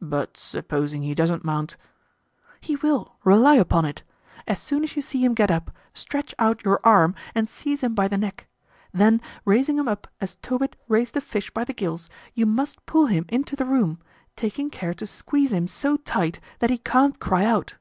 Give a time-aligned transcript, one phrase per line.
[0.00, 1.76] "But supposing he doesn't mount?"
[2.60, 4.04] "He will; rely upon it.
[4.46, 7.92] As soon as you see him get up, stretch out your arm and seize him
[7.92, 8.46] by the neck.
[8.92, 13.06] Then, raising him up as Tobit raised the fish by the gills, you must pull
[13.06, 14.00] him into the room,
[14.36, 17.74] taking care to squeeze him so tight that he can't cry out."